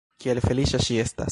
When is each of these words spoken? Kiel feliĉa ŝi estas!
Kiel 0.23 0.41
feliĉa 0.45 0.81
ŝi 0.87 0.99
estas! 1.05 1.29